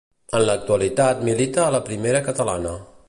[0.37, 2.75] En l'actualitat milita a la Primera Catalana.